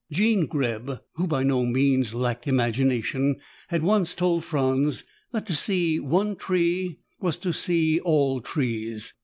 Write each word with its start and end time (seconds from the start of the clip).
Jean 0.11 0.47
Greb, 0.47 0.99
who 1.13 1.27
by 1.27 1.43
no 1.43 1.63
means 1.63 2.15
lacked 2.15 2.47
imagination, 2.47 3.35
had 3.67 3.83
once 3.83 4.15
told 4.15 4.43
Franz 4.43 5.03
that 5.31 5.45
to 5.45 5.53
see 5.53 5.99
one 5.99 6.35
tree 6.35 7.01
was 7.19 7.37
to 7.37 7.53
see 7.53 7.99
all 7.99 8.41
trees. 8.41 9.13